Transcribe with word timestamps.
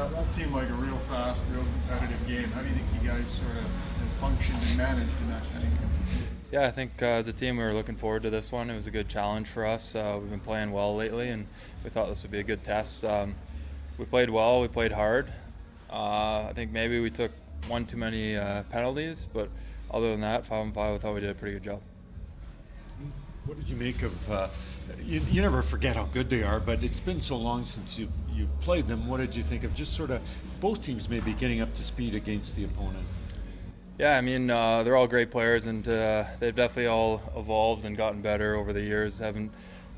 that, 0.00 0.12
that 0.12 0.32
seemed 0.32 0.52
like 0.52 0.68
a 0.68 0.74
real 0.74 0.96
fast, 0.98 1.44
real 1.52 1.64
competitive 1.88 2.26
game. 2.26 2.50
How 2.52 2.62
do 2.62 2.68
you 2.68 2.74
think 2.74 2.86
you 3.02 3.08
guys 3.08 3.28
sort 3.28 3.56
of 3.56 3.66
functioned 4.18 4.58
and 4.62 4.76
managed 4.78 5.12
in 5.20 5.28
that 5.28 5.42
kind 5.52 5.64
of 5.64 5.78
game? 5.78 5.88
Yeah, 6.50 6.66
I 6.66 6.70
think 6.70 7.02
uh, 7.02 7.06
as 7.06 7.26
a 7.26 7.32
team 7.32 7.58
we 7.58 7.62
were 7.62 7.74
looking 7.74 7.96
forward 7.96 8.22
to 8.22 8.30
this 8.30 8.50
one. 8.50 8.70
It 8.70 8.74
was 8.74 8.86
a 8.86 8.90
good 8.90 9.08
challenge 9.08 9.48
for 9.48 9.66
us. 9.66 9.94
Uh, 9.94 10.18
we've 10.20 10.30
been 10.30 10.40
playing 10.40 10.72
well 10.72 10.96
lately, 10.96 11.28
and 11.28 11.46
we 11.84 11.90
thought 11.90 12.08
this 12.08 12.22
would 12.22 12.32
be 12.32 12.40
a 12.40 12.44
good 12.44 12.64
test. 12.64 13.04
Um, 13.04 13.34
we 13.98 14.06
played 14.06 14.30
well. 14.30 14.60
We 14.60 14.68
played 14.68 14.92
hard. 14.92 15.30
Uh, 15.92 16.46
I 16.48 16.52
think 16.54 16.72
maybe 16.72 16.98
we 17.00 17.10
took 17.10 17.32
one 17.68 17.84
too 17.84 17.98
many 17.98 18.36
uh, 18.36 18.62
penalties, 18.64 19.28
but 19.32 19.48
other 19.90 20.10
than 20.10 20.22
that, 20.22 20.46
five 20.46 20.64
and 20.64 20.74
five, 20.74 20.94
I 20.94 20.98
thought 20.98 21.14
we 21.14 21.20
did 21.20 21.30
a 21.30 21.34
pretty 21.34 21.54
good 21.54 21.64
job. 21.64 21.82
What 23.46 23.58
did 23.58 23.68
you 23.68 23.76
make 23.76 24.02
of? 24.02 24.30
Uh, 24.30 24.48
you, 25.04 25.20
you 25.30 25.42
never 25.42 25.62
forget 25.62 25.96
how 25.96 26.04
good 26.04 26.28
they 26.28 26.42
are, 26.42 26.60
but 26.60 26.84
it's 26.84 27.00
been 27.00 27.20
so 27.20 27.36
long 27.36 27.64
since 27.64 27.98
you've, 27.98 28.10
you've 28.32 28.60
played 28.60 28.86
them. 28.86 29.08
What 29.08 29.18
did 29.18 29.34
you 29.34 29.42
think 29.42 29.64
of 29.64 29.72
just 29.74 29.94
sort 29.94 30.10
of 30.10 30.20
both 30.60 30.82
teams 30.82 31.08
maybe 31.08 31.32
getting 31.32 31.60
up 31.60 31.74
to 31.74 31.82
speed 31.82 32.14
against 32.14 32.56
the 32.56 32.64
opponent? 32.64 33.06
Yeah, 33.98 34.16
I 34.16 34.20
mean 34.20 34.50
uh, 34.50 34.82
they're 34.82 34.96
all 34.96 35.06
great 35.06 35.30
players, 35.30 35.66
and 35.66 35.86
uh, 35.86 36.24
they've 36.38 36.54
definitely 36.54 36.86
all 36.86 37.22
evolved 37.36 37.84
and 37.84 37.96
gotten 37.96 38.22
better 38.22 38.56
over 38.56 38.72
the 38.72 38.80
years. 38.80 39.18
Haven't 39.18 39.52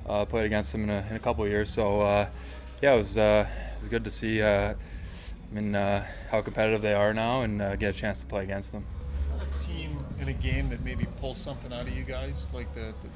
uh, 0.06 0.25
played 0.25 0.45
against 0.45 0.73
them 0.73 0.84
in 0.84 0.91
a, 0.91 1.06
in 1.11 1.17
a 1.17 1.20
couple 1.20 1.45
of 1.45 1.51
years, 1.51 1.70
so 1.70 2.01
uh, 2.01 2.29
yeah, 2.81 2.95
it 2.95 2.97
was 2.97 3.17
uh, 3.17 3.47
it 3.75 3.79
was 3.79 3.89
good 3.89 4.05
to 4.05 4.11
see. 4.11 4.43
Uh, 4.43 4.75
I 4.75 5.55
mean 5.55 5.75
how 5.75 6.41
competitive 6.43 6.83
they 6.83 6.95
are 6.95 7.15
now, 7.15 7.43
and 7.43 7.59
get 7.79 7.95
a 7.95 7.98
chance 7.98 8.20
to 8.20 8.27
play 8.27 8.43
against 8.43 8.73
them. 8.73 8.84
Is 9.20 9.29
that 9.29 9.41
a 9.41 9.59
team 9.65 10.05
in 10.19 10.29
a 10.29 10.33
game 10.33 10.69
that 10.70 10.83
maybe 10.83 11.05
pulls 11.20 11.39
something 11.39 11.73
out 11.73 11.83
of 11.87 11.97
you 11.97 12.03
guys, 12.03 12.48
like 12.53 12.75
the, 12.75 12.95
the 13.03 13.11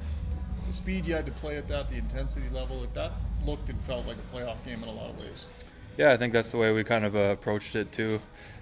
the 0.67 0.73
speed 0.73 1.05
you 1.05 1.15
had 1.15 1.25
to 1.25 1.31
play 1.31 1.55
at 1.57 1.67
that, 1.69 1.89
the 1.89 1.95
intensity 1.95 2.47
level, 2.51 2.81
like 2.81 2.93
that 2.93 3.13
looked 3.45 3.69
and 3.69 3.79
felt 3.81 4.05
like 4.05 4.17
a 4.17 4.35
playoff 4.35 4.63
game 4.65 4.83
in 4.83 4.89
a 4.89 4.91
lot 4.91 5.09
of 5.09 5.19
ways. 5.19 5.47
Yeah, 5.97 6.11
I 6.11 6.17
think 6.17 6.33
that's 6.33 6.51
the 6.51 6.57
way 6.57 6.71
we 6.71 6.83
kind 6.83 7.05
of 7.05 7.15
uh, 7.15 7.19
approached 7.31 7.75
it 7.75 7.91
too. 7.91 8.21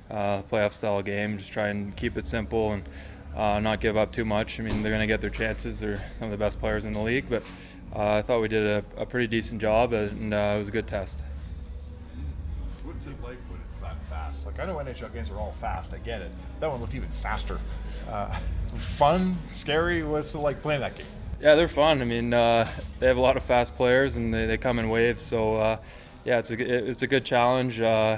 Uh, 0.09 0.43
playoff 0.43 0.71
style 0.71 1.01
game, 1.01 1.37
just 1.37 1.51
try 1.51 1.69
and 1.69 1.95
keep 1.95 2.15
it 2.15 2.27
simple 2.27 2.73
and 2.73 2.83
uh, 3.35 3.59
not 3.59 3.81
give 3.81 3.97
up 3.97 4.11
too 4.11 4.23
much. 4.23 4.59
I 4.59 4.63
mean, 4.63 4.83
they're 4.83 4.91
going 4.91 5.01
to 5.01 5.07
get 5.07 5.19
their 5.19 5.31
chances. 5.31 5.79
They're 5.79 6.01
some 6.17 6.25
of 6.25 6.31
the 6.31 6.37
best 6.37 6.59
players 6.59 6.85
in 6.85 6.93
the 6.93 7.01
league, 7.01 7.25
but 7.27 7.43
uh, 7.93 8.13
I 8.13 8.21
thought 8.21 8.39
we 8.39 8.47
did 8.47 8.65
a, 8.65 9.01
a, 9.01 9.05
pretty 9.05 9.27
decent 9.27 9.59
job, 9.59 9.93
and 9.93 10.33
uh, 10.33 10.53
it 10.55 10.59
was 10.59 10.67
a 10.67 10.71
good 10.71 10.87
test. 10.87 11.23
What's 12.83 13.05
it 13.07 13.21
like 13.23 13.37
when 13.49 13.59
it's 13.65 13.77
that 13.77 14.01
fast? 14.05 14.45
Like 14.45 14.59
I 14.59 14.65
know 14.65 14.75
NHL 14.75 15.11
games 15.11 15.31
are 15.31 15.37
all 15.37 15.53
fast. 15.53 15.93
I 15.93 15.97
get 15.97 16.21
it. 16.21 16.31
That 16.59 16.69
one 16.69 16.79
looked 16.79 16.93
even 16.93 17.09
faster. 17.09 17.59
Uh, 18.09 18.33
fun, 18.77 19.37
scary. 19.55 20.03
What's 20.03 20.35
it 20.35 20.39
like 20.39 20.61
playing 20.61 20.81
that 20.81 20.95
game? 20.95 21.07
Yeah, 21.45 21.53
they're 21.53 21.67
fun. 21.67 22.01
I 22.01 22.05
mean, 22.05 22.33
uh, 22.33 22.67
they 22.99 23.05
have 23.05 23.17
a 23.17 23.21
lot 23.21 23.37
of 23.37 23.43
fast 23.43 23.75
players, 23.75 24.17
and 24.17 24.33
they, 24.33 24.47
they 24.47 24.57
come 24.57 24.79
in 24.79 24.89
waves. 24.89 25.21
So, 25.21 25.57
uh, 25.57 25.77
yeah, 26.23 26.39
it's 26.39 26.49
a 26.49 26.89
it's 26.89 27.03
a 27.03 27.07
good 27.07 27.23
challenge 27.23 27.79
uh, 27.79 28.17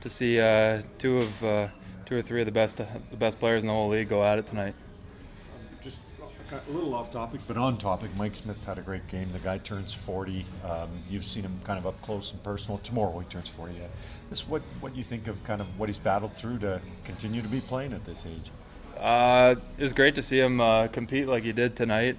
to 0.00 0.08
see 0.08 0.38
uh, 0.38 0.82
two 0.96 1.18
of 1.18 1.44
uh, 1.44 1.66
two 2.06 2.16
or 2.18 2.22
three 2.22 2.40
of 2.40 2.46
the 2.46 2.52
best 2.52 2.76
the 2.76 3.16
best 3.16 3.40
players 3.40 3.64
in 3.64 3.66
the 3.66 3.72
whole 3.72 3.88
league 3.88 4.08
go 4.08 4.22
at 4.22 4.38
it 4.38 4.46
tonight. 4.46 4.76
Just 5.80 6.02
a 6.52 6.70
little 6.70 6.94
off 6.94 7.10
topic, 7.10 7.40
but 7.48 7.56
on 7.56 7.78
topic. 7.78 8.12
Mike 8.16 8.36
Smith 8.36 8.64
had 8.64 8.78
a 8.78 8.82
great 8.82 9.08
game. 9.08 9.32
The 9.32 9.40
guy 9.40 9.58
turns 9.58 9.92
40. 9.92 10.46
Um, 10.64 10.88
you've 11.10 11.24
seen 11.24 11.42
him 11.42 11.60
kind 11.64 11.80
of 11.80 11.86
up 11.88 12.00
close 12.00 12.30
and 12.30 12.40
personal. 12.44 12.78
Tomorrow 12.78 13.18
he 13.18 13.26
turns 13.26 13.48
40. 13.48 13.74
Yeah. 13.74 13.88
This 14.30 14.46
what 14.46 14.62
what 14.78 14.94
you 14.94 15.02
think 15.02 15.26
of 15.26 15.42
kind 15.42 15.60
of 15.60 15.66
what 15.80 15.88
he's 15.88 15.98
battled 15.98 16.34
through 16.34 16.60
to 16.60 16.80
continue 17.02 17.42
to 17.42 17.48
be 17.48 17.60
playing 17.60 17.92
at 17.92 18.04
this 18.04 18.24
age. 18.24 18.52
Uh, 18.96 19.56
it 19.76 19.82
was 19.82 19.92
great 19.92 20.14
to 20.14 20.22
see 20.22 20.38
him 20.38 20.58
compete 20.90 21.26
like 21.26 21.42
he 21.42 21.50
did 21.50 21.74
tonight. 21.74 22.16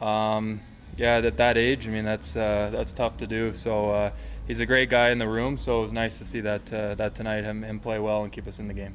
Um, 0.00 0.60
yeah, 0.96 1.16
at 1.18 1.36
that 1.36 1.56
age, 1.56 1.86
I 1.86 1.90
mean, 1.90 2.04
that's 2.04 2.36
uh, 2.36 2.70
that's 2.72 2.92
tough 2.92 3.16
to 3.18 3.26
do. 3.26 3.54
So 3.54 3.90
uh, 3.90 4.10
he's 4.46 4.60
a 4.60 4.66
great 4.66 4.88
guy 4.88 5.10
in 5.10 5.18
the 5.18 5.28
room. 5.28 5.58
So 5.58 5.80
it 5.80 5.82
was 5.84 5.92
nice 5.92 6.18
to 6.18 6.24
see 6.24 6.40
that 6.40 6.72
uh, 6.72 6.94
that 6.94 7.14
tonight 7.14 7.44
him 7.44 7.62
him 7.62 7.80
play 7.80 7.98
well 7.98 8.22
and 8.22 8.32
keep 8.32 8.46
us 8.46 8.58
in 8.58 8.68
the 8.68 8.74
game. 8.74 8.94